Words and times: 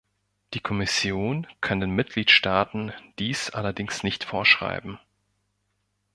Die 0.55 0.59
Kommission 0.59 1.45
kann 1.61 1.79
den 1.79 1.91
Mitgliedstaaten 1.91 2.91
dies 3.19 3.51
allerdings 3.51 4.01
nicht 4.01 4.23
vorschreiben. 4.23 4.97